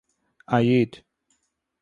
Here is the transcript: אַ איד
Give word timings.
אַ 0.55 0.59
איד 0.69 0.91